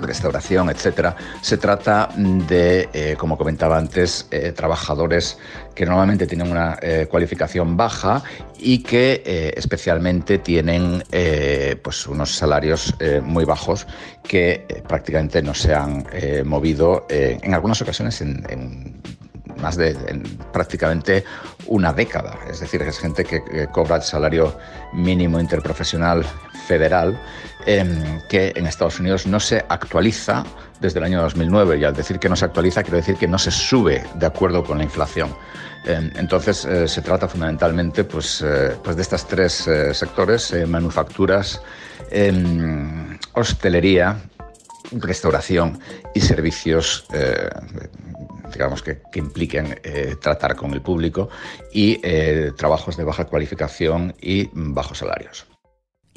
restauración, 0.00 0.70
etcétera, 0.70 1.16
se 1.40 1.56
trata 1.56 2.08
de, 2.16 2.88
eh, 2.92 3.16
como 3.18 3.36
comentaba 3.36 3.78
antes, 3.78 4.26
eh, 4.30 4.52
trabajadores 4.52 5.38
que 5.74 5.86
normalmente 5.86 6.26
tienen 6.26 6.50
una 6.50 6.78
eh, 6.80 7.06
cualificación 7.10 7.76
baja 7.76 8.22
y 8.58 8.82
que 8.82 9.52
especialmente 9.56 10.38
tienen 10.38 11.02
pues 11.82 12.06
unos 12.06 12.34
salarios 12.34 12.94
muy 13.22 13.44
bajos 13.44 13.86
que 14.22 14.82
prácticamente 14.88 15.42
no 15.42 15.52
se 15.52 15.74
han 15.74 16.06
movido 16.44 17.06
en 17.10 17.52
algunas 17.52 17.82
ocasiones 17.82 18.22
en, 18.22 19.02
más 19.58 19.76
de 19.76 19.94
prácticamente 20.52 21.24
una 21.66 21.92
década. 21.92 22.38
Es 22.48 22.60
decir, 22.60 22.82
es 22.82 22.98
gente 22.98 23.24
que 23.24 23.68
cobra 23.72 23.96
el 23.96 24.02
salario 24.02 24.56
mínimo 24.92 25.40
interprofesional 25.40 26.24
federal 26.66 27.18
Em, 27.68 28.20
que 28.28 28.52
en 28.54 28.64
Estados 28.64 29.00
Unidos 29.00 29.26
no 29.26 29.40
se 29.40 29.64
actualiza 29.68 30.44
desde 30.80 31.00
el 31.00 31.04
año 31.04 31.20
2009 31.20 31.78
y 31.78 31.84
al 31.84 31.94
decir 31.96 32.20
que 32.20 32.28
no 32.28 32.36
se 32.36 32.44
actualiza 32.44 32.84
quiero 32.84 32.98
decir 32.98 33.16
que 33.16 33.26
no 33.26 33.38
se 33.38 33.50
sube 33.50 34.04
de 34.14 34.26
acuerdo 34.26 34.62
con 34.62 34.78
la 34.78 34.84
inflación. 34.84 35.34
Em, 35.84 36.12
entonces 36.14 36.64
eh, 36.64 36.86
se 36.86 37.02
trata 37.02 37.26
fundamentalmente 37.26 38.04
pues, 38.04 38.40
eh, 38.46 38.76
pues 38.84 38.94
de 38.94 39.02
estos 39.02 39.26
tres 39.26 39.66
eh, 39.66 39.92
sectores, 39.94 40.54
manufacturas, 40.68 41.60
em, 42.12 43.18
hostelería, 43.32 44.16
restauración 44.92 45.80
y 46.14 46.20
servicios 46.20 47.04
digamos 48.52 48.82
que, 48.82 49.02
que 49.12 49.18
impliquen 49.18 49.80
tratar 50.20 50.56
con 50.56 50.72
el 50.72 50.82
público 50.82 51.28
y 51.72 51.98
trabajos 52.56 52.96
de 52.96 53.04
baja 53.04 53.24
cualificación 53.24 54.14
y 54.20 54.48
bajos 54.52 54.98
salarios. 54.98 55.46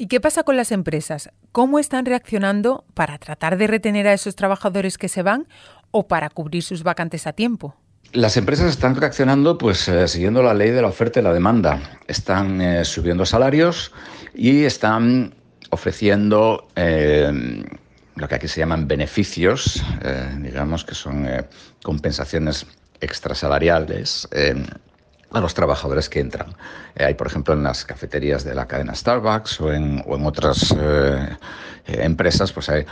¿Y 0.00 0.06
qué 0.06 0.18
pasa 0.18 0.44
con 0.44 0.56
las 0.56 0.72
empresas? 0.72 1.30
¿Cómo 1.52 1.78
están 1.78 2.06
reaccionando 2.06 2.86
para 2.94 3.18
tratar 3.18 3.58
de 3.58 3.66
retener 3.66 4.08
a 4.08 4.14
esos 4.14 4.34
trabajadores 4.34 4.96
que 4.96 5.10
se 5.10 5.22
van 5.22 5.46
o 5.90 6.08
para 6.08 6.30
cubrir 6.30 6.62
sus 6.62 6.82
vacantes 6.82 7.26
a 7.26 7.34
tiempo? 7.34 7.76
Las 8.14 8.38
empresas 8.38 8.70
están 8.70 8.96
reaccionando 8.96 9.58
pues 9.58 9.86
eh, 9.88 10.08
siguiendo 10.08 10.42
la 10.42 10.54
ley 10.54 10.70
de 10.70 10.80
la 10.80 10.88
oferta 10.88 11.20
y 11.20 11.22
la 11.22 11.34
demanda. 11.34 12.00
Están 12.08 12.62
eh, 12.62 12.84
subiendo 12.86 13.26
salarios 13.26 13.92
y 14.34 14.64
están 14.64 15.34
ofreciendo 15.68 16.66
eh, 16.76 17.62
lo 18.20 18.28
que 18.28 18.34
aquí 18.36 18.48
se 18.48 18.60
llaman 18.60 18.86
beneficios, 18.86 19.82
digamos 20.38 20.84
que 20.84 20.94
son 20.94 21.26
compensaciones 21.82 22.66
extrasalariales 23.00 24.28
a 25.32 25.40
los 25.40 25.54
trabajadores 25.54 26.08
que 26.08 26.20
entran. 26.20 26.54
Eh, 26.94 27.04
hay, 27.04 27.14
por 27.14 27.26
ejemplo, 27.26 27.54
en 27.54 27.62
las 27.62 27.84
cafeterías 27.84 28.44
de 28.44 28.54
la 28.54 28.66
cadena 28.66 28.94
Starbucks 28.94 29.60
o 29.60 29.72
en, 29.72 30.02
otras 30.06 30.74
eh, 30.76 30.76
eh, 30.76 31.79
empresas, 31.98 32.52
pues 32.52 32.68
hay 32.68 32.84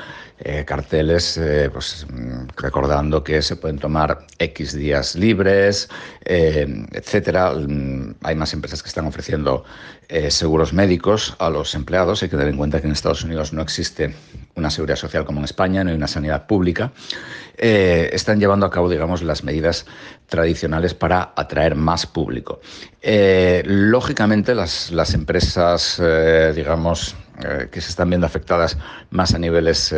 carteles 0.65 1.41
pues, 1.73 2.07
mm, 2.09 2.49
recordando 2.57 3.25
que 3.25 3.43
se 3.43 3.57
pueden 3.57 3.79
tomar 3.79 4.27
X 4.39 4.73
días 4.75 5.17
libres, 5.17 5.89
etcétera. 6.25 7.53
Mm, 7.53 8.15
hay 8.23 8.35
más 8.37 8.53
empresas 8.53 8.83
que 8.83 8.89
están 8.89 9.07
ofreciendo 9.07 9.65
seguros 10.29 10.73
médicos 10.73 11.37
a 11.39 11.51
los 11.51 11.75
empleados. 11.75 12.23
Hay 12.23 12.29
que 12.29 12.37
tener 12.37 12.53
en 12.53 12.57
cuenta 12.57 12.81
que 12.81 12.87
en 12.87 12.93
Estados 12.93 13.25
Unidos 13.25 13.53
no 13.53 13.61
existe 13.61 14.15
una 14.55 14.71
seguridad 14.71 14.97
social 14.97 15.25
como 15.25 15.41
en 15.41 15.45
España, 15.45 15.85
no 15.85 15.91
hay 15.91 15.97
una 15.97 16.09
sanidad 16.09 16.47
pública. 16.47 16.93
están 17.59 18.41
llevando 18.41 18.65
a 18.65 18.71
cabo, 18.71 18.89
digamos, 18.89 19.23
las 19.23 19.45
medidas 19.45 19.87
tradicionales 20.29 20.95
para 20.95 21.33
atraer 21.37 21.75
más 21.75 22.07
público. 22.07 22.61
Eh, 23.03 23.63
lógicamente, 23.65 24.55
las, 24.55 24.91
las 24.91 25.15
empresas, 25.15 26.01
eh, 26.03 26.53
digamos, 26.55 27.15
eh, 27.45 27.69
que 27.71 27.81
se 27.81 27.91
están 27.91 28.11
viendo 28.11 28.27
afectadas 28.27 28.79
más 29.11 29.35
a 29.35 29.39
niveles 29.39 29.95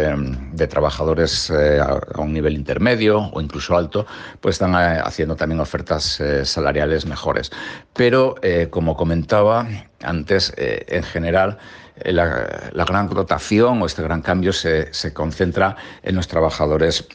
de 0.53 0.67
trabajadores 0.67 1.51
a, 1.51 2.01
un 2.21 2.33
nivel 2.33 2.55
intermedio 2.55 3.31
o 3.33 3.41
incluso 3.41 3.77
alto, 3.77 4.07
pues 4.41 4.55
están 4.57 4.75
haciendo 4.75 5.37
también 5.37 5.61
ofertas 5.61 6.23
salariales 6.45 7.07
mejores. 7.07 7.51
Pero, 7.93 8.35
como 8.71 8.97
comentaba 8.97 9.67
antes, 10.03 10.53
en 10.57 11.03
general, 11.03 11.59
la, 12.05 12.71
la, 12.73 12.85
gran 12.85 13.11
rotación 13.11 13.83
o 13.83 13.87
este 13.87 14.03
gran 14.03 14.23
cambio 14.23 14.53
se, 14.53 14.93
se 14.93 15.13
concentra 15.13 15.77
en 16.03 16.17
los 16.17 16.29
trabajadores 16.29 17.07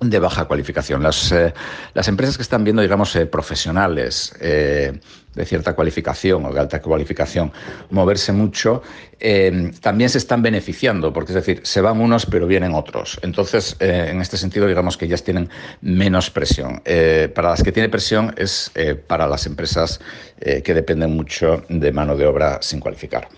de 0.00 0.18
baja 0.18 0.46
cualificación. 0.46 1.02
Las, 1.02 1.30
eh, 1.32 1.52
las 1.94 2.08
empresas 2.08 2.36
que 2.36 2.42
están 2.42 2.64
viendo, 2.64 2.82
digamos, 2.82 3.14
eh, 3.16 3.26
profesionales 3.26 4.34
eh, 4.40 4.98
de 5.34 5.44
cierta 5.44 5.74
cualificación 5.74 6.44
o 6.46 6.52
de 6.52 6.60
alta 6.60 6.80
cualificación 6.80 7.52
moverse 7.90 8.32
mucho, 8.32 8.82
también 9.80 10.10
se 10.10 10.18
están 10.18 10.42
beneficiando, 10.42 11.12
porque 11.12 11.32
es 11.32 11.34
decir, 11.36 11.60
se 11.62 11.80
van 11.80 12.00
unos 12.00 12.26
pero 12.26 12.46
vienen 12.46 12.74
otros. 12.74 13.20
Entonces, 13.22 13.76
en 13.78 14.20
este 14.20 14.36
sentido, 14.36 14.66
digamos 14.66 14.96
que 14.96 15.04
ellas 15.04 15.22
tienen 15.22 15.48
menos 15.82 16.30
presión. 16.30 16.82
para 17.34 17.50
las 17.50 17.62
que 17.62 17.70
tiene 17.70 17.88
presión 17.88 18.34
es 18.36 18.72
para 19.06 19.28
las 19.28 19.46
empresas 19.46 20.00
que 20.40 20.74
dependen 20.74 21.14
mucho 21.14 21.62
de 21.68 21.92
mano 21.92 22.16
de 22.16 22.26
obra 22.26 22.58
sin 22.60 22.80
cualificar. 22.80 23.28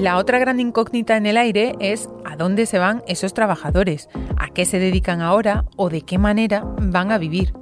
La 0.00 0.16
otra 0.16 0.38
gran 0.38 0.60
incógnita 0.60 1.18
en 1.18 1.26
el 1.26 1.36
aire 1.36 1.74
es 1.78 2.08
a 2.24 2.34
dónde 2.34 2.64
se 2.64 2.78
van 2.78 3.02
esos 3.06 3.34
trabajadores, 3.34 4.08
a 4.38 4.48
qué 4.48 4.64
se 4.64 4.78
dedican 4.78 5.20
ahora 5.20 5.66
o 5.76 5.90
de 5.90 6.00
qué 6.00 6.16
manera 6.16 6.64
van 6.80 7.12
a 7.12 7.18
vivir. 7.18 7.52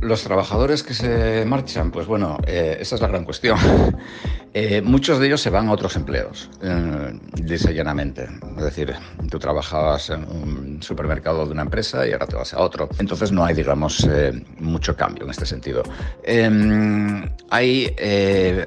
Los 0.00 0.22
trabajadores 0.22 0.82
que 0.82 0.94
se 0.94 1.44
marchan, 1.44 1.90
pues 1.90 2.06
bueno, 2.06 2.38
eh, 2.46 2.78
esa 2.80 2.94
es 2.94 3.00
la 3.02 3.08
gran 3.08 3.24
cuestión. 3.24 3.58
Eh, 4.52 4.82
muchos 4.82 5.20
de 5.20 5.28
ellos 5.28 5.40
se 5.40 5.48
van 5.48 5.68
a 5.68 5.72
otros 5.72 5.94
empleos, 5.94 6.50
eh, 6.60 7.16
llanamente. 7.72 8.28
Es 8.58 8.64
decir, 8.64 8.92
tú 9.30 9.38
trabajabas 9.38 10.10
en 10.10 10.24
un 10.24 10.82
supermercado 10.82 11.46
de 11.46 11.52
una 11.52 11.62
empresa 11.62 12.04
y 12.04 12.10
ahora 12.10 12.26
te 12.26 12.34
vas 12.34 12.52
a 12.52 12.58
otro. 12.58 12.88
Entonces 12.98 13.30
no 13.30 13.44
hay, 13.44 13.54
digamos, 13.54 14.04
eh, 14.10 14.44
mucho 14.58 14.96
cambio 14.96 15.22
en 15.22 15.30
este 15.30 15.46
sentido. 15.46 15.84
Em, 16.24 17.30
hay, 17.50 17.94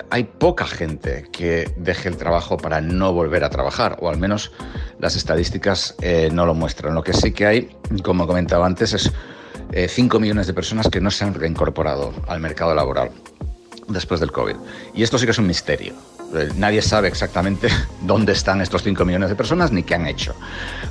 hay 0.09 0.23
poca 0.23 0.65
gente 0.65 1.25
que 1.33 1.69
deje 1.75 2.07
el 2.07 2.15
trabajo 2.15 2.55
para 2.55 2.79
no 2.79 3.11
volver 3.11 3.43
a 3.43 3.49
trabajar, 3.49 3.97
o 3.99 4.07
al 4.07 4.17
menos 4.17 4.53
las 4.99 5.17
estadísticas 5.17 5.97
no 6.31 6.45
lo 6.45 6.53
muestran. 6.53 6.95
Lo 6.95 7.03
que 7.03 7.11
sí 7.11 7.33
que 7.33 7.45
hay, 7.45 7.69
como 8.03 8.25
comentaba 8.25 8.65
antes, 8.65 8.93
es 8.93 9.11
5 9.87 10.19
millones 10.19 10.47
de 10.47 10.53
personas 10.53 10.87
que 10.87 11.01
no 11.01 11.09
se 11.09 11.25
han 11.25 11.33
reincorporado 11.33 12.13
al 12.27 12.39
mercado 12.39 12.75
laboral 12.75 13.11
después 13.87 14.19
del 14.19 14.31
COVID. 14.31 14.55
Y 14.93 15.03
esto 15.03 15.17
sí 15.17 15.25
que 15.25 15.31
es 15.31 15.37
un 15.37 15.47
misterio. 15.47 15.93
Eh, 16.35 16.49
nadie 16.57 16.81
sabe 16.81 17.07
exactamente 17.07 17.67
dónde 18.01 18.33
están 18.33 18.61
estos 18.61 18.83
5 18.83 19.05
millones 19.05 19.29
de 19.29 19.35
personas 19.35 19.71
ni 19.71 19.83
qué 19.83 19.95
han 19.95 20.07
hecho. 20.07 20.35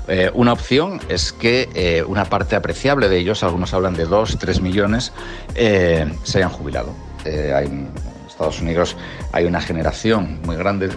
Eh, 0.09 0.31
una 0.35 0.53
opción 0.53 1.01
es 1.09 1.33
que 1.33 1.69
eh, 1.75 2.05
una 2.07 2.25
parte 2.27 2.57
apreciable 2.57 3.09
de 3.09 3.19
ellos, 3.19 3.43
algunos 3.43 3.75
hablan 3.75 3.95
de 3.95 4.05
2, 4.05 4.39
3 4.39 4.61
millones, 4.61 5.13
se 5.55 6.39
hayan 6.39 6.51
jubilado. 6.51 6.95
hay, 7.25 7.67
en 7.67 7.89
Estados 8.43 8.61
Unidos 8.61 8.97
hay 9.31 9.45
una 9.45 9.61
generación 9.61 10.41
muy 10.45 10.57
grande, 10.57 10.91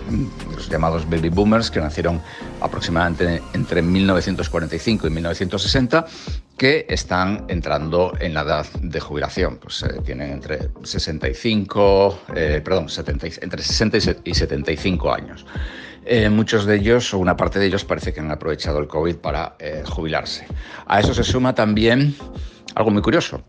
los 0.55 0.67
llamados 0.67 1.07
baby 1.07 1.29
boomers, 1.29 1.69
que 1.69 1.79
nacieron 1.79 2.19
aproximadamente 2.59 3.41
entre 3.53 3.83
1945 3.83 5.05
y 5.05 5.09
1960 5.11 6.05
que 6.57 6.87
están 6.89 7.45
entrando 7.47 8.13
en 8.19 8.33
la 8.33 8.41
edad 8.41 8.65
de 8.81 8.99
jubilación. 8.99 9.57
Pues 9.57 9.83
eh, 9.83 10.01
tienen 10.03 10.31
entre 10.31 10.69
65, 10.83 12.19
eh, 12.35 12.61
perdón, 12.65 12.89
70, 12.89 13.27
entre 13.41 13.61
60 13.61 13.97
y 14.23 14.33
75 14.33 15.13
años. 15.13 15.45
Eh, 16.03 16.29
muchos 16.29 16.65
de 16.65 16.77
ellos, 16.77 17.13
o 17.13 17.19
una 17.19 17.37
parte 17.37 17.59
de 17.59 17.67
ellos, 17.67 17.85
parece 17.85 18.11
que 18.11 18.21
han 18.21 18.31
aprovechado 18.31 18.79
el 18.79 18.87
COVID 18.87 19.17
para 19.17 19.55
jubilarse. 19.85 20.47
A 20.87 20.99
eso 20.99 21.13
se 21.13 21.23
suma 21.23 21.53
también 21.53 22.15
algo 22.73 22.89
muy 22.89 23.03
curioso. 23.03 23.43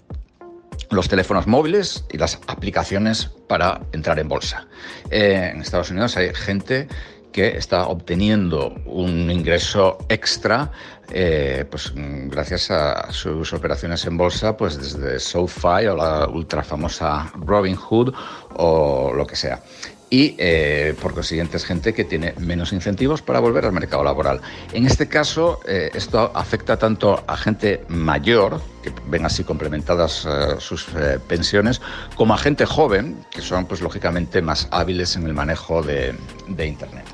Los 0.91 1.09
teléfonos 1.09 1.47
móviles 1.47 2.05
y 2.11 2.19
las 2.19 2.39
aplicaciones 2.47 3.31
para 3.49 3.81
entrar 3.93 4.19
en 4.19 4.29
bolsa. 4.29 4.67
Eh, 5.11 5.51
en 5.53 5.61
Estados 5.61 5.91
Unidos 5.91 6.17
hay 6.17 6.33
gente 6.35 6.89
que 7.33 7.57
está 7.57 7.87
obteniendo 7.87 8.75
un 8.87 9.31
ingreso 9.31 9.99
extra 10.09 10.71
eh, 11.11 11.65
pues 11.71 11.93
gracias 11.95 12.71
a 12.71 13.13
sus 13.13 13.53
operaciones 13.53 14.05
en 14.07 14.17
bolsa, 14.17 14.57
pues 14.57 14.77
desde 14.77 15.21
SoFi 15.21 15.87
o 15.89 15.97
la 15.97 16.27
ultra 16.27 16.65
famosa 16.65 17.31
Robinhood 17.35 18.13
o 18.57 19.13
lo 19.15 19.27
que 19.27 19.37
sea 19.37 19.63
y 20.09 20.37
eh, 20.39 20.95
por 21.01 21.15
consiguiente 21.15 21.57
es 21.57 21.65
gente 21.65 21.93
que 21.93 22.05
tiene 22.05 22.35
menos 22.39 22.73
incentivos 22.73 23.23
para 23.23 23.41
volver 23.41 23.65
al 23.65 23.73
mercado 23.73 24.05
laboral. 24.05 24.41
En 24.73 24.87
este 24.87 25.09
caso, 25.09 25.61
eh, 25.67 25.91
esto 25.95 26.31
afecta 26.35 26.79
tanto 26.79 27.25
a 27.27 27.37
gente 27.37 27.83
mayor, 27.89 28.61
que 28.83 28.93
ven 29.09 29.25
así 29.25 29.43
complementadas 29.43 30.27
eh, 30.27 30.57
sus 30.59 30.87
pensiones, 31.27 31.81
como 32.15 32.35
a 32.35 32.39
gente 32.39 32.67
joven, 32.67 33.25
que 33.31 33.43
son 33.43 33.67
pues 33.67 33.81
lógicamente 33.81 34.41
más 34.43 34.69
hábiles 34.71 35.17
en 35.17 35.27
el 35.27 35.35
manejo 35.35 35.83
de, 35.83 36.15
de 36.49 36.67
Internet. 36.67 37.05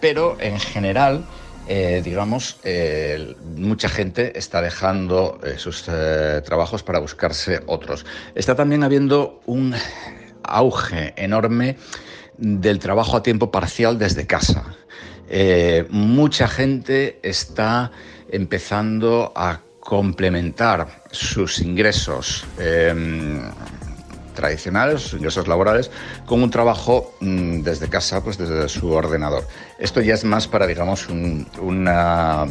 pero 0.00 0.36
en 0.40 0.58
general, 0.58 1.26
digamos, 2.02 2.58
mucha 3.56 3.88
gente 3.88 4.38
está 4.38 4.60
dejando 4.62 5.40
sus 5.56 5.84
trabajos 6.44 6.82
para 6.82 7.00
buscarse 7.00 7.60
otros. 7.66 8.06
Está 8.34 8.54
también 8.54 8.84
habiendo 8.84 9.40
un 9.46 9.74
auge 10.44 11.14
enorme 11.16 11.76
del 12.38 12.78
trabajo 12.78 13.16
a 13.16 13.22
tiempo 13.22 13.50
parcial 13.50 13.98
desde 13.98 14.26
casa. 14.26 14.64
Eh, 15.28 15.86
mucha 15.90 16.48
gente 16.48 17.18
está 17.22 17.90
empezando 18.30 19.32
a 19.34 19.60
complementar 19.80 21.02
sus 21.10 21.60
ingresos 21.60 22.44
em, 22.58 23.40
tradicionales, 24.34 25.02
sus 25.02 25.14
ingresos 25.14 25.48
laborales, 25.48 25.90
con 26.26 26.42
un 26.42 26.50
trabajo 26.50 27.14
mm, 27.20 27.62
desde 27.62 27.88
casa, 27.88 28.22
pues 28.22 28.38
desde 28.38 28.68
su 28.68 28.90
ordenador. 28.90 29.46
Esto 29.78 30.00
ya 30.00 30.14
es 30.14 30.24
más 30.24 30.46
para, 30.48 30.66
digamos, 30.66 31.08
una, 31.08 32.46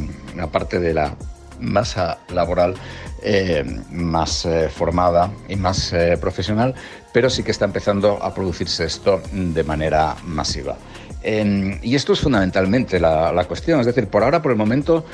parte 0.51 0.79
de 0.79 0.93
la 0.93 1.15
masa 1.61 2.19
laboral 2.33 2.75
eh, 3.23 3.63
más 3.91 4.45
eh, 4.45 4.69
formada 4.69 5.31
y 5.47 5.55
más 5.55 5.93
profesional, 6.19 6.75
pero 7.13 7.29
sí 7.29 7.43
que 7.43 7.51
está 7.51 7.65
empezando 7.65 8.21
a 8.21 8.33
producirse 8.33 8.85
esto 8.85 9.21
de 9.31 9.63
manera 9.63 10.15
masiva. 10.25 10.77
Em, 11.23 11.79
y 11.83 11.95
esto 11.95 12.13
es 12.13 12.19
fundamentalmente 12.19 12.99
la, 12.99 13.45
cuestión, 13.47 13.79
es 13.79 13.85
decir, 13.85 14.07
por 14.07 14.23
ahora, 14.23 14.41
por 14.41 14.51
el 14.51 14.57
momento, 14.57 15.05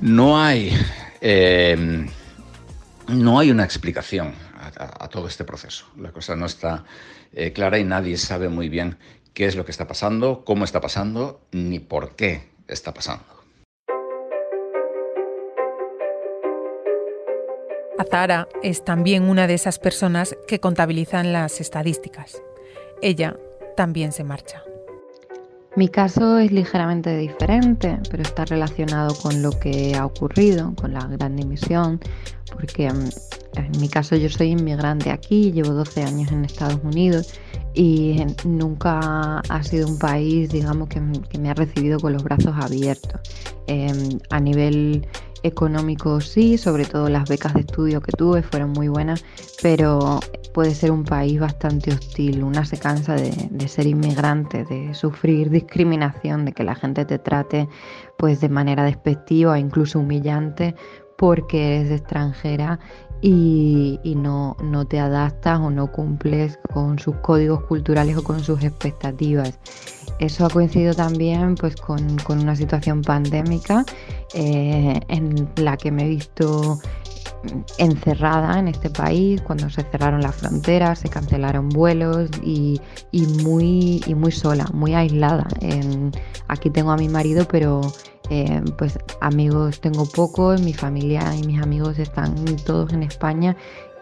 no 0.00 0.42
hay, 0.42 0.76
em, 1.20 2.08
no 3.06 3.38
hay 3.38 3.50
una 3.50 3.64
explicación 3.64 4.34
a, 4.76 5.08
todo 5.08 5.28
este 5.28 5.44
proceso. 5.44 5.86
La 5.96 6.12
cosa 6.12 6.36
no 6.36 6.46
está 6.46 6.84
eh, 7.32 7.52
clara 7.52 7.78
y 7.78 7.84
nadie 7.84 8.16
sabe 8.16 8.48
muy 8.48 8.68
bien 8.68 8.98
qué 9.34 9.46
es 9.46 9.56
lo 9.56 9.64
que 9.64 9.70
está 9.70 9.86
pasando, 9.86 10.44
cómo 10.44 10.64
está 10.64 10.80
pasando, 10.80 11.40
ni 11.52 11.78
por 11.78 12.16
qué 12.16 12.48
está 12.66 12.92
pasando. 12.92 13.37
Azara 17.98 18.48
es 18.62 18.84
también 18.84 19.24
una 19.24 19.46
de 19.46 19.54
esas 19.54 19.78
personas 19.78 20.36
que 20.46 20.60
contabilizan 20.60 21.32
las 21.32 21.60
estadísticas. 21.60 22.40
Ella 23.02 23.36
también 23.76 24.12
se 24.12 24.24
marcha. 24.24 24.62
Mi 25.76 25.88
caso 25.88 26.38
es 26.38 26.50
ligeramente 26.50 27.16
diferente, 27.16 27.98
pero 28.10 28.22
está 28.22 28.44
relacionado 28.44 29.14
con 29.14 29.42
lo 29.42 29.50
que 29.50 29.94
ha 29.96 30.06
ocurrido, 30.06 30.74
con 30.74 30.92
la 30.92 31.06
gran 31.06 31.36
dimisión, 31.36 32.00
porque 32.52 32.90
mm, 32.90 33.08
en 33.56 33.80
mi 33.80 33.88
caso 33.88 34.16
yo 34.16 34.28
soy 34.28 34.48
inmigrante 34.48 35.10
aquí, 35.10 35.52
llevo 35.52 35.74
12 35.74 36.02
años 36.02 36.32
en 36.32 36.44
Estados 36.44 36.80
Unidos 36.82 37.34
y 37.74 38.24
nunca 38.44 39.40
ha 39.40 39.62
sido 39.62 39.86
un 39.86 39.98
país, 39.98 40.50
digamos, 40.50 40.88
que, 40.88 41.00
me 41.00 41.50
ha 41.50 41.54
recibido 41.54 42.00
con 42.00 42.12
los 42.12 42.24
brazos 42.24 42.54
abiertos. 42.56 43.20
Em, 43.68 44.18
a 44.30 44.40
nivel 44.40 45.06
económico 45.42 46.20
sí, 46.20 46.58
sobre 46.58 46.84
todo 46.84 47.08
las 47.08 47.28
becas 47.28 47.54
de 47.54 47.60
estudio 47.60 48.00
que 48.00 48.12
tuve 48.12 48.42
fueron 48.42 48.70
muy 48.70 48.88
buenas, 48.88 49.24
pero 49.62 50.20
puede 50.52 50.74
ser 50.74 50.90
un 50.90 51.04
país 51.04 51.38
bastante 51.38 51.92
hostil. 51.92 52.42
Una 52.42 52.64
se 52.64 52.78
cansa 52.78 53.14
de, 53.14 53.68
ser 53.68 53.86
inmigrante, 53.86 54.64
de 54.64 54.94
sufrir 54.94 55.50
discriminación, 55.50 56.44
de 56.44 56.52
que 56.52 56.64
la 56.64 56.74
gente 56.74 57.04
te 57.04 57.18
trate 57.18 57.68
pues 58.16 58.40
de 58.40 58.48
manera 58.48 58.84
despectiva 58.84 59.58
incluso 59.58 60.00
humillante 60.00 60.74
porque 61.16 61.76
eres 61.76 61.90
extranjera 61.90 62.78
y, 63.20 64.00
no, 64.16 64.56
te 64.88 65.00
adaptas 65.00 65.58
o 65.60 65.70
no 65.70 65.90
cumples 65.90 66.58
con 66.72 66.98
sus 66.98 67.16
códigos 67.16 67.64
culturales 67.64 68.16
o 68.16 68.22
con 68.22 68.40
sus 68.40 68.62
expectativas. 68.62 69.58
Eso 70.18 70.46
ha 70.46 70.50
coincidido 70.50 70.94
también 70.94 71.54
pues, 71.54 71.76
con, 71.76 72.04
una 72.28 72.56
situación 72.56 73.02
pandémica 73.02 73.84
eh, 74.34 75.00
en 75.08 75.48
la 75.56 75.76
que 75.76 75.92
me 75.92 76.04
he 76.04 76.08
visto 76.08 76.78
encerrada 77.78 78.58
en 78.58 78.68
este 78.68 78.90
país 78.90 79.40
cuando 79.42 79.70
se 79.70 79.82
cerraron 79.84 80.20
las 80.20 80.34
fronteras, 80.34 80.98
se 80.98 81.08
cancelaron 81.08 81.68
vuelos 81.68 82.30
y, 82.42 82.80
muy, 83.44 84.02
y 84.06 84.14
muy 84.14 84.32
sola, 84.32 84.66
muy 84.72 84.94
aislada. 84.94 85.46
aquí 86.48 86.70
tengo 86.70 86.90
a 86.90 86.96
mi 86.96 87.08
marido, 87.08 87.46
pero 87.48 87.80
eh, 88.30 88.60
pues 88.76 88.98
amigos 89.20 89.80
tengo 89.80 90.04
pocos, 90.04 90.60
mi 90.60 90.74
familia 90.74 91.34
y 91.34 91.46
mis 91.46 91.62
amigos 91.62 91.98
están 91.98 92.34
todos 92.66 92.92
en 92.92 93.02
España 93.02 93.56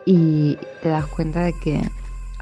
y 0.04 0.56
te 0.82 0.88
das 0.88 1.06
cuenta 1.06 1.40
de 1.40 1.52
que 1.52 1.80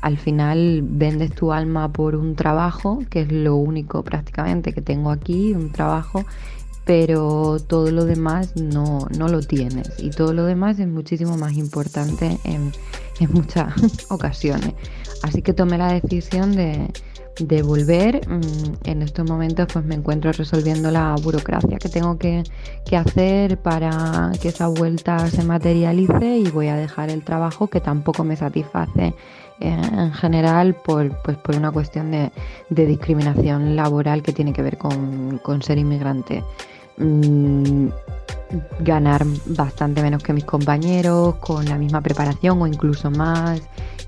al 0.05 0.19
final 0.19 0.83
vendes 0.83 1.35
tu 1.35 1.51
alma 1.51 1.90
por 1.90 2.14
un 2.14 2.37
trabajo, 2.37 3.03
que 3.09 3.23
es 3.23 3.33
lo 3.33 3.57
único 3.57 4.03
prácticamente 4.03 4.75
que 4.75 4.83
tengo 4.83 5.11
aquí, 5.11 5.55
un 5.55 5.73
trabajo, 5.73 6.27
pero 6.85 7.57
todo 7.67 7.90
lo 7.90 8.05
demás 8.05 8.55
no, 8.55 9.07
no 9.17 9.29
lo 9.29 9.40
tienes 9.40 9.90
y 9.97 10.11
todo 10.11 10.35
lo 10.35 10.45
demás 10.45 10.79
es 10.79 10.88
muchísimo 10.88 11.38
más 11.38 11.55
importante 11.55 12.38
en, 12.45 12.71
en 13.19 13.33
muchas 13.33 13.73
ocasiones. 14.11 14.75
Así 15.23 15.40
que 15.40 15.55
tomé 15.55 15.79
la 15.79 15.95
decisión 15.95 16.55
de, 16.55 16.90
de 17.38 17.62
volver. 17.62 18.29
Mm, 18.29 18.75
en 18.85 19.03
estos 19.03 19.29
momentos 19.29 19.66
pues 19.73 19.85
me 19.85 19.94
encuentro 19.94 20.33
resolviendo 20.33 20.90
la 20.90 21.14
burocracia 21.23 21.79
que 21.79 21.88
tengo 21.88 22.18
que, 22.18 22.42
hacer 22.97 23.59
para 23.59 24.31
que 24.40 24.49
esa 24.49 24.68
vuelta 24.68 25.29
se 25.29 25.42
materialice 25.42 26.38
y 26.38 26.49
voy 26.51 26.68
a 26.68 26.77
dejar 26.77 27.11
el 27.11 27.25
trabajo 27.25 27.66
que 27.66 27.81
tampoco 27.81 28.23
me 28.23 28.37
satisface 28.37 29.14
eh, 29.61 29.81
en 29.92 30.12
general 30.12 30.75
por, 30.75 31.11
pues, 31.23 31.37
por 31.38 31.57
una 31.57 31.73
cuestión 31.73 32.12
de, 32.12 32.31
discriminación 32.70 33.75
laboral 33.75 34.23
que 34.23 34.33
tiene 34.33 34.53
que 34.53 34.62
ver 34.62 34.79
con, 34.79 35.62
ser 35.62 35.79
inmigrante. 35.79 36.44
Mm, 36.99 37.88
ganar 38.81 39.25
bastante 39.47 40.03
menos 40.03 40.23
que 40.23 40.33
mis 40.33 40.44
compañeros, 40.44 41.37
con 41.37 41.64
la 41.64 41.77
misma 41.77 42.01
preparación 42.01 42.61
o 42.62 42.66
incluso 42.66 43.11
más. 43.11 43.61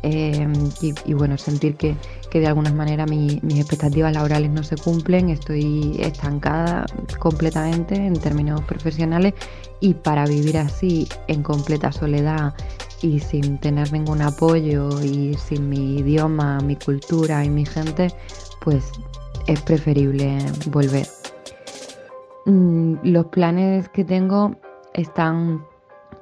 Eh, 0.03 0.47
y, 0.81 1.15
bueno, 1.15 1.37
sentir 1.39 1.77
que, 1.77 1.97
de 2.33 2.47
alguna 2.47 2.73
manera 2.73 3.07
mis 3.07 3.43
expectativas 3.59 4.12
laborales 4.12 4.51
no 4.51 4.62
se 4.62 4.77
cumplen, 4.77 5.31
estoy 5.31 5.97
estancada 6.01 6.87
completamente 7.19 7.95
en 7.95 8.15
términos 8.15 8.61
profesionales 8.62 9.35
y 9.81 9.95
para 9.95 10.27
vivir 10.27 10.59
así 10.59 11.09
en 11.29 11.43
completa 11.43 11.93
soledad 11.93 12.55
y 13.03 13.21
sin 13.21 13.59
tener 13.59 13.93
ningún 13.93 14.23
apoyo 14.23 15.03
y 15.03 15.35
sin 15.35 15.69
mi 15.69 15.99
idioma, 15.99 16.59
mi 16.61 16.77
cultura 16.77 17.45
y 17.45 17.51
mi 17.51 17.65
gente, 17.65 18.09
pues 18.61 18.91
es 19.47 19.61
preferible 19.62 20.39
volver. 20.67 21.07
Mm, 22.47 22.97
los 23.03 23.27
planes 23.27 23.89
que 23.91 24.05
tengo 24.05 24.57
están 24.95 25.65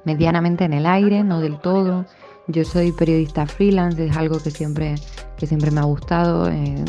medianamente 0.05 0.63
en 0.63 0.73
el 0.73 0.85
aire, 0.85 1.23
no 1.23 1.39
del 1.39 1.59
todo. 1.59 2.05
Yo 2.47 2.63
soy 2.63 2.91
periodista 2.91 3.47
freelance, 3.47 4.05
es 4.05 4.15
algo 4.15 4.39
que 4.39 4.51
siempre, 4.51 4.95
que 5.37 5.47
siempre 5.47 5.71
me 5.71 5.79
ha 5.79 5.83
gustado. 5.85 6.49
Eh, 6.49 6.85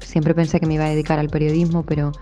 siempre 0.00 0.34
pensé 0.34 0.58
que 0.58 0.66
me 0.66 0.74
iba 0.74 0.86
a 0.86 0.90
dedicar 0.90 1.18
al 1.18 1.28
periodismo, 1.28 1.84
pero 1.84 2.12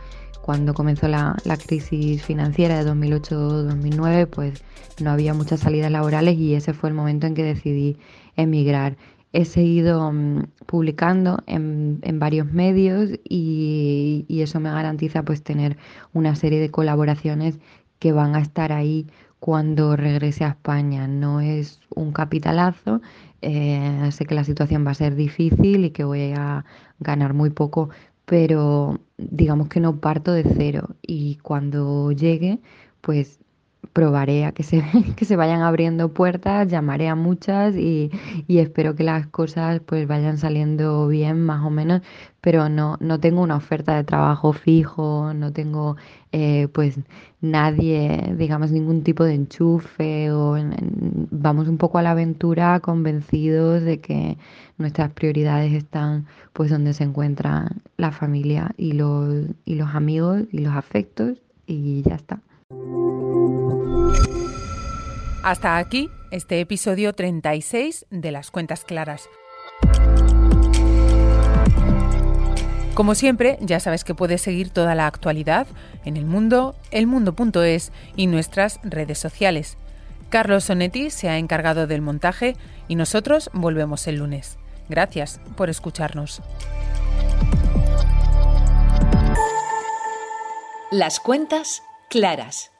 cuando 0.42 0.74
comenzó 0.74 1.06
la, 1.06 1.36
crisis 1.66 2.22
financiera 2.22 2.82
de 2.82 2.90
2008-2009, 2.90 4.26
pues 4.26 4.64
no 5.00 5.10
había 5.10 5.34
muchas 5.34 5.60
salidas 5.60 5.90
laborales 5.90 6.36
y 6.36 6.54
ese 6.54 6.74
fue 6.74 6.90
el 6.90 6.94
momento 6.94 7.26
en 7.26 7.34
que 7.34 7.44
decidí 7.44 7.96
emigrar. 8.36 8.96
He 9.32 9.44
seguido 9.44 10.12
mm, 10.12 10.42
publicando 10.66 11.42
en, 11.46 12.00
varios 12.18 12.52
medios 12.52 13.10
y, 13.22 14.24
y, 14.28 14.42
eso 14.42 14.58
me 14.60 14.70
garantiza 14.70 15.22
pues 15.22 15.42
tener 15.42 15.76
una 16.12 16.34
serie 16.34 16.60
de 16.60 16.70
colaboraciones 16.70 17.58
que 17.98 18.12
van 18.12 18.34
a 18.34 18.40
estar 18.40 18.72
ahí 18.72 19.06
cuando 19.44 19.94
regrese 19.94 20.42
a 20.44 20.48
España. 20.48 21.06
No 21.06 21.42
es 21.42 21.78
un 21.94 22.12
capitalazo, 22.12 23.02
eh, 23.42 24.08
sé 24.10 24.24
que 24.24 24.34
la 24.34 24.42
situación 24.42 24.86
va 24.86 24.92
a 24.92 24.94
ser 24.94 25.16
difícil 25.16 25.84
y 25.84 25.90
que 25.90 26.04
voy 26.04 26.32
a 26.32 26.64
ganar 26.98 27.34
muy 27.34 27.50
poco, 27.50 27.90
pero 28.24 29.00
digamos 29.18 29.68
que 29.68 29.80
no 29.80 30.00
parto 30.00 30.32
de 30.32 30.44
cero 30.44 30.96
y 31.02 31.36
cuando 31.42 32.10
llegue, 32.12 32.62
pues 33.02 33.38
probaré 33.94 34.44
a 34.44 34.52
que 34.52 34.64
se, 34.64 34.82
que 35.16 35.24
se 35.24 35.36
vayan 35.36 35.62
abriendo 35.62 36.12
puertas, 36.12 36.68
llamaré 36.68 37.08
a 37.08 37.14
muchas 37.14 37.74
y, 37.76 38.10
y, 38.48 38.58
espero 38.58 38.94
que 38.96 39.04
las 39.04 39.26
cosas 39.28 39.80
pues 39.86 40.06
vayan 40.06 40.36
saliendo 40.36 41.08
bien 41.08 41.40
más 41.40 41.64
o 41.64 41.70
menos, 41.70 42.02
pero 42.42 42.68
no, 42.68 42.98
no 43.00 43.20
tengo 43.20 43.40
una 43.40 43.56
oferta 43.56 43.96
de 43.96 44.04
trabajo 44.04 44.52
fijo, 44.52 45.32
no 45.32 45.52
tengo 45.52 45.96
eh, 46.32 46.68
pues 46.72 46.98
nadie, 47.40 48.34
digamos, 48.36 48.72
ningún 48.72 49.04
tipo 49.04 49.22
de 49.24 49.34
enchufe 49.34 50.32
o 50.32 50.56
vamos 51.30 51.68
un 51.68 51.78
poco 51.78 51.98
a 51.98 52.02
la 52.02 52.10
aventura 52.10 52.80
convencidos 52.80 53.82
de 53.82 54.00
que 54.00 54.36
nuestras 54.76 55.10
prioridades 55.12 55.72
están 55.72 56.26
pues 56.52 56.70
donde 56.70 56.94
se 56.94 57.04
encuentra 57.04 57.70
la 57.96 58.10
familia 58.10 58.72
y 58.76 58.92
los, 58.92 59.46
y 59.64 59.76
los 59.76 59.94
amigos 59.94 60.42
y 60.50 60.58
los 60.58 60.74
afectos 60.74 61.38
y 61.66 62.02
ya 62.02 62.16
está. 62.16 62.40
Hasta 65.42 65.76
aquí 65.76 66.10
este 66.30 66.60
episodio 66.60 67.12
36 67.12 68.06
de 68.10 68.32
Las 68.32 68.50
Cuentas 68.50 68.84
Claras. 68.84 69.28
Como 72.94 73.14
siempre, 73.14 73.58
ya 73.60 73.80
sabes 73.80 74.04
que 74.04 74.14
puedes 74.14 74.40
seguir 74.40 74.70
toda 74.70 74.94
la 74.94 75.06
actualidad 75.06 75.66
en 76.04 76.16
el 76.16 76.24
mundo, 76.24 76.76
elmundo.es 76.92 77.92
y 78.16 78.26
nuestras 78.26 78.80
redes 78.84 79.18
sociales. 79.18 79.76
Carlos 80.30 80.64
Sonetti 80.64 81.10
se 81.10 81.28
ha 81.28 81.38
encargado 81.38 81.86
del 81.86 82.02
montaje 82.02 82.56
y 82.88 82.94
nosotros 82.94 83.50
volvemos 83.52 84.06
el 84.06 84.16
lunes. 84.16 84.58
Gracias 84.88 85.40
por 85.56 85.70
escucharnos. 85.70 86.40
Las 90.90 91.20
cuentas 91.20 91.82
claras 92.08 92.73